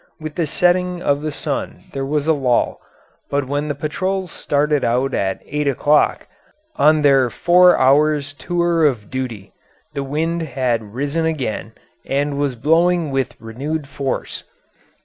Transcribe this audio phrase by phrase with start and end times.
[0.19, 2.81] With the setting of the sun there was a lull,
[3.29, 6.25] but when the patrols started out at eight o'clock,
[6.75, 9.53] on their four hours' tour of duty,
[9.93, 14.43] the wind had risen again and was blowing with renewed force.